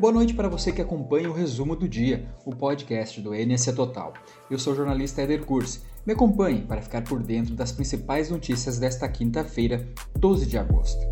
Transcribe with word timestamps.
Boa 0.00 0.12
noite 0.12 0.32
para 0.32 0.48
você 0.48 0.70
que 0.70 0.80
acompanha 0.80 1.28
o 1.28 1.32
resumo 1.32 1.74
do 1.74 1.88
dia, 1.88 2.32
o 2.44 2.54
podcast 2.54 3.20
do 3.20 3.34
NSC 3.34 3.72
Total. 3.72 4.14
Eu 4.48 4.56
sou 4.56 4.72
o 4.72 4.76
jornalista 4.76 5.22
Eder 5.22 5.44
Curse. 5.44 5.80
Me 6.06 6.12
acompanhe 6.12 6.60
para 6.60 6.80
ficar 6.80 7.02
por 7.02 7.20
dentro 7.20 7.56
das 7.56 7.72
principais 7.72 8.30
notícias 8.30 8.78
desta 8.78 9.08
quinta-feira, 9.08 9.84
12 10.16 10.46
de 10.46 10.56
agosto. 10.56 11.04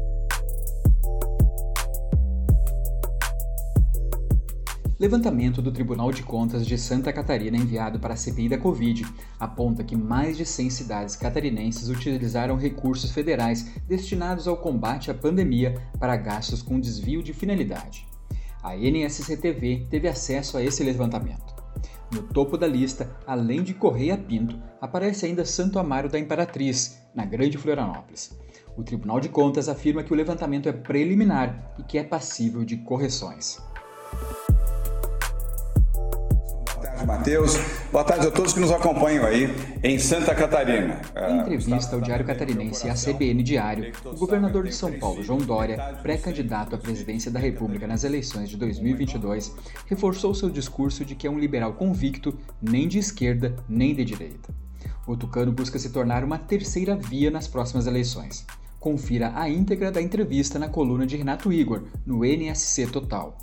Levantamento 5.00 5.60
do 5.60 5.72
Tribunal 5.72 6.12
de 6.12 6.22
Contas 6.22 6.64
de 6.64 6.78
Santa 6.78 7.12
Catarina 7.12 7.56
enviado 7.56 7.98
para 7.98 8.14
a 8.14 8.16
CPI 8.16 8.50
da 8.50 8.56
Covid 8.56 9.04
aponta 9.40 9.82
que 9.82 9.96
mais 9.96 10.36
de 10.36 10.46
100 10.46 10.70
cidades 10.70 11.16
catarinenses 11.16 11.88
utilizaram 11.88 12.54
recursos 12.54 13.10
federais 13.10 13.68
destinados 13.88 14.46
ao 14.46 14.56
combate 14.56 15.10
à 15.10 15.14
pandemia 15.14 15.74
para 15.98 16.16
gastos 16.16 16.62
com 16.62 16.78
desvio 16.78 17.20
de 17.20 17.32
finalidade. 17.32 18.06
A 18.62 18.76
NSCTV 18.76 19.86
teve 19.90 20.08
acesso 20.08 20.56
a 20.56 20.62
esse 20.62 20.82
levantamento. 20.82 21.54
No 22.12 22.22
topo 22.22 22.56
da 22.56 22.66
lista, 22.66 23.16
além 23.26 23.62
de 23.62 23.74
Correia 23.74 24.16
Pinto, 24.16 24.60
aparece 24.80 25.26
ainda 25.26 25.44
Santo 25.44 25.78
Amaro 25.78 26.08
da 26.08 26.18
Imperatriz, 26.18 27.02
na 27.14 27.24
Grande 27.24 27.58
Florianópolis. 27.58 28.38
O 28.76 28.82
Tribunal 28.82 29.20
de 29.20 29.28
Contas 29.28 29.68
afirma 29.68 30.02
que 30.02 30.12
o 30.12 30.16
levantamento 30.16 30.68
é 30.68 30.72
preliminar 30.72 31.74
e 31.78 31.82
que 31.82 31.98
é 31.98 32.04
passível 32.04 32.64
de 32.64 32.76
correções. 32.76 33.58
Matheus. 37.04 37.56
Boa 37.92 38.04
tarde 38.04 38.26
a 38.28 38.30
todos 38.30 38.52
que 38.52 38.60
nos 38.60 38.70
acompanham 38.70 39.26
aí 39.26 39.48
em 39.82 39.98
Santa 39.98 40.34
Catarina. 40.34 41.00
Em 41.28 41.38
entrevista 41.40 41.96
ao 41.96 42.00
Diário 42.00 42.24
Catarinense 42.24 42.86
e 42.86 42.90
à 42.90 42.94
CBN 42.94 43.42
Diário, 43.42 43.92
o 44.04 44.16
governador 44.16 44.64
de 44.64 44.74
São 44.74 44.92
Paulo, 44.98 45.22
João 45.22 45.38
Dória, 45.38 45.76
pré-candidato 46.02 46.74
à 46.74 46.78
presidência 46.78 47.30
da 47.30 47.38
República 47.38 47.86
nas 47.86 48.04
eleições 48.04 48.48
de 48.48 48.56
2022, 48.56 49.54
reforçou 49.86 50.34
seu 50.34 50.48
discurso 50.48 51.04
de 51.04 51.14
que 51.14 51.26
é 51.26 51.30
um 51.30 51.38
liberal 51.38 51.74
convicto, 51.74 52.36
nem 52.62 52.88
de 52.88 52.98
esquerda 52.98 53.54
nem 53.68 53.94
de 53.94 54.04
direita. 54.04 54.54
O 55.06 55.16
tucano 55.16 55.52
busca 55.52 55.78
se 55.78 55.90
tornar 55.90 56.24
uma 56.24 56.38
terceira 56.38 56.96
via 56.96 57.30
nas 57.30 57.46
próximas 57.46 57.86
eleições. 57.86 58.44
Confira 58.80 59.32
a 59.34 59.48
íntegra 59.48 59.90
da 59.90 60.02
entrevista 60.02 60.58
na 60.58 60.68
coluna 60.68 61.06
de 61.06 61.16
Renato 61.16 61.52
Igor, 61.52 61.82
no 62.04 62.24
NSC 62.24 62.86
Total. 62.86 63.36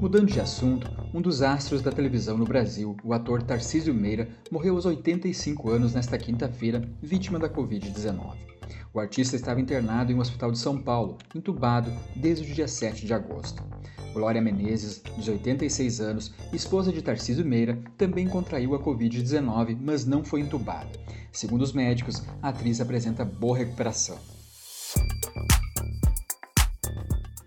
Mudando 0.00 0.26
de 0.26 0.40
assunto, 0.40 0.88
um 1.12 1.20
dos 1.20 1.42
astros 1.42 1.82
da 1.82 1.90
televisão 1.90 2.38
no 2.38 2.44
Brasil, 2.44 2.96
o 3.02 3.12
ator 3.12 3.42
Tarcísio 3.42 3.92
Meira, 3.92 4.28
morreu 4.48 4.76
aos 4.76 4.86
85 4.86 5.70
anos 5.70 5.92
nesta 5.92 6.16
quinta-feira, 6.16 6.88
vítima 7.02 7.36
da 7.36 7.48
Covid-19. 7.48 8.36
O 8.94 9.00
artista 9.00 9.34
estava 9.34 9.60
internado 9.60 10.12
em 10.12 10.14
um 10.14 10.20
hospital 10.20 10.52
de 10.52 10.58
São 10.58 10.80
Paulo, 10.80 11.18
entubado 11.34 11.92
desde 12.14 12.48
o 12.48 12.54
dia 12.54 12.68
7 12.68 13.04
de 13.04 13.12
agosto. 13.12 13.60
Glória 14.12 14.40
Menezes, 14.40 15.02
de 15.18 15.30
86 15.32 16.00
anos, 16.00 16.32
esposa 16.52 16.92
de 16.92 17.02
Tarcísio 17.02 17.44
Meira, 17.44 17.76
também 17.96 18.28
contraiu 18.28 18.76
a 18.76 18.80
Covid-19, 18.80 19.76
mas 19.80 20.06
não 20.06 20.22
foi 20.22 20.42
entubada. 20.42 20.92
Segundo 21.32 21.62
os 21.62 21.72
médicos, 21.72 22.22
a 22.40 22.50
atriz 22.50 22.80
apresenta 22.80 23.24
boa 23.24 23.58
recuperação. 23.58 24.37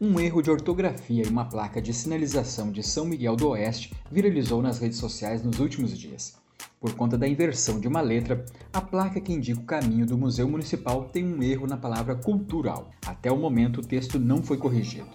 Um 0.03 0.19
erro 0.19 0.41
de 0.41 0.49
ortografia 0.49 1.21
em 1.21 1.29
uma 1.29 1.45
placa 1.45 1.79
de 1.79 1.93
sinalização 1.93 2.71
de 2.71 2.81
São 2.81 3.05
Miguel 3.05 3.35
do 3.35 3.49
Oeste 3.49 3.93
viralizou 4.11 4.59
nas 4.59 4.79
redes 4.79 4.97
sociais 4.97 5.43
nos 5.43 5.59
últimos 5.59 5.95
dias. 5.95 6.33
Por 6.79 6.95
conta 6.95 7.15
da 7.15 7.27
inversão 7.27 7.79
de 7.79 7.87
uma 7.87 8.01
letra, 8.01 8.43
a 8.73 8.81
placa 8.81 9.21
que 9.21 9.31
indica 9.31 9.59
o 9.59 9.63
caminho 9.63 10.07
do 10.07 10.17
Museu 10.17 10.49
Municipal 10.49 11.03
tem 11.09 11.23
um 11.23 11.43
erro 11.43 11.67
na 11.67 11.77
palavra 11.77 12.15
cultural. 12.15 12.89
Até 13.05 13.31
o 13.31 13.37
momento, 13.37 13.81
o 13.81 13.85
texto 13.85 14.17
não 14.17 14.41
foi 14.41 14.57
corrigido. 14.57 15.07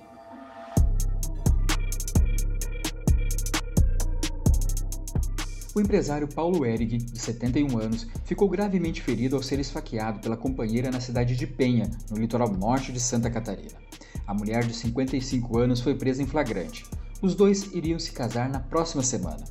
O 5.74 5.80
empresário 5.80 6.28
Paulo 6.28 6.64
Erig, 6.64 6.98
de 6.98 7.18
71 7.18 7.76
anos, 7.76 8.06
ficou 8.24 8.48
gravemente 8.48 9.02
ferido 9.02 9.34
ao 9.34 9.42
ser 9.42 9.58
esfaqueado 9.58 10.20
pela 10.20 10.36
companheira 10.36 10.92
na 10.92 11.00
cidade 11.00 11.34
de 11.34 11.44
Penha, 11.44 11.90
no 12.08 12.16
litoral 12.16 12.52
norte 12.52 12.92
de 12.92 13.00
Santa 13.00 13.28
Catarina. 13.28 13.84
A 14.26 14.34
mulher 14.34 14.64
de 14.64 14.74
55 14.74 15.56
anos 15.56 15.80
foi 15.80 15.94
presa 15.94 16.22
em 16.22 16.26
flagrante. 16.26 16.84
Os 17.22 17.34
dois 17.34 17.72
iriam 17.72 17.98
se 17.98 18.10
casar 18.10 18.48
na 18.48 18.58
próxima 18.58 19.02
semana. 19.02 19.44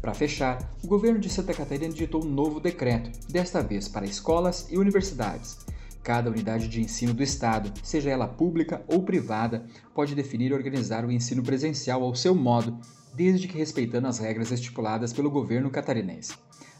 Para 0.00 0.12
fechar, 0.12 0.74
o 0.82 0.86
governo 0.86 1.18
de 1.18 1.30
Santa 1.30 1.54
Catarina 1.54 1.94
editou 1.94 2.22
um 2.22 2.28
novo 2.28 2.60
decreto, 2.60 3.10
desta 3.30 3.62
vez 3.62 3.88
para 3.88 4.04
escolas 4.04 4.66
e 4.70 4.76
universidades. 4.76 5.56
Cada 6.02 6.28
unidade 6.28 6.68
de 6.68 6.82
ensino 6.82 7.14
do 7.14 7.22
Estado, 7.22 7.72
seja 7.82 8.10
ela 8.10 8.28
pública 8.28 8.84
ou 8.86 9.02
privada, 9.02 9.64
pode 9.94 10.14
definir 10.14 10.50
e 10.50 10.54
organizar 10.54 11.04
o 11.04 11.12
ensino 11.12 11.42
presencial 11.42 12.02
ao 12.02 12.14
seu 12.14 12.34
modo, 12.34 12.78
desde 13.14 13.48
que 13.48 13.56
respeitando 13.56 14.08
as 14.08 14.18
regras 14.18 14.50
estipuladas 14.50 15.12
pelo 15.12 15.30
governo 15.30 15.70
catarinense. 15.70 16.34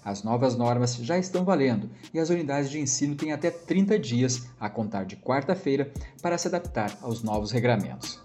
As 0.05 0.23
novas 0.23 0.55
normas 0.55 0.97
já 0.97 1.19
estão 1.19 1.45
valendo 1.45 1.89
e 2.13 2.19
as 2.19 2.29
unidades 2.29 2.71
de 2.71 2.79
ensino 2.79 3.15
têm 3.15 3.33
até 3.33 3.51
30 3.51 3.99
dias, 3.99 4.47
a 4.61 4.69
contar 4.69 5.05
de 5.05 5.17
quarta-feira, 5.17 5.91
para 6.21 6.37
se 6.37 6.47
adaptar 6.47 6.99
aos 7.01 7.23
novos 7.23 7.51
regramentos. 7.51 8.21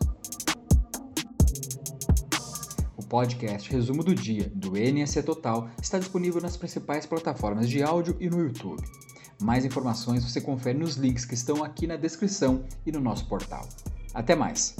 O 2.97 3.05
podcast 3.07 3.71
Resumo 3.71 4.03
do 4.03 4.13
Dia, 4.13 4.51
do 4.53 4.75
NSC 4.75 5.23
Total, 5.23 5.69
está 5.81 5.97
disponível 5.97 6.41
nas 6.41 6.57
principais 6.57 7.05
plataformas 7.05 7.69
de 7.69 7.81
áudio 7.81 8.17
e 8.19 8.29
no 8.29 8.41
YouTube. 8.41 8.83
Mais 9.41 9.63
informações 9.63 10.29
você 10.29 10.41
confere 10.41 10.77
nos 10.77 10.97
links 10.97 11.23
que 11.23 11.33
estão 11.33 11.63
aqui 11.63 11.87
na 11.87 11.95
descrição 11.95 12.65
e 12.85 12.91
no 12.91 12.99
nosso 12.99 13.25
portal. 13.29 13.65
Até 14.13 14.35
mais! 14.35 14.75